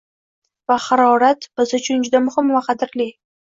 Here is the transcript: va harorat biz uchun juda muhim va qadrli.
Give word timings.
va 0.71 0.77
harorat 0.85 1.47
biz 1.61 1.77
uchun 1.81 2.03
juda 2.11 2.25
muhim 2.27 2.53
va 2.59 2.67
qadrli. 2.73 3.13